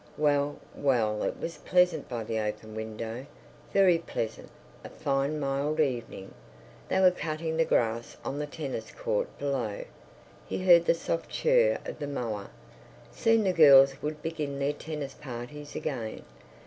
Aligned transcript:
Well, 0.17 0.57
well! 0.73 1.21
It 1.21 1.39
was 1.39 1.57
pleasant 1.59 2.09
by 2.09 2.23
the 2.23 2.39
open 2.39 2.73
window, 2.73 3.27
very 3.71 3.99
pleasant—a 3.99 4.89
fine 4.89 5.39
mild 5.39 5.79
evening. 5.79 6.33
They 6.89 6.99
were 6.99 7.11
cutting 7.11 7.55
the 7.55 7.65
grass 7.65 8.17
on 8.25 8.39
the 8.39 8.47
tennis 8.47 8.89
court 8.91 9.37
below; 9.37 9.83
he 10.47 10.63
heard 10.65 10.85
the 10.85 10.95
soft 10.95 11.29
churr 11.29 11.77
of 11.87 11.99
the 11.99 12.07
mower. 12.07 12.49
Soon 13.11 13.43
the 13.43 13.53
girls 13.53 14.01
would 14.01 14.23
begin 14.23 14.57
their 14.57 14.73
tennis 14.73 15.13
parties 15.13 15.75
again. 15.75 16.23